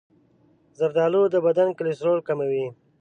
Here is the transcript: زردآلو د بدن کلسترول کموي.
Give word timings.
زردآلو 0.77 1.23
د 1.33 1.35
بدن 1.45 1.69
کلسترول 1.79 2.19
کموي. 2.27 2.65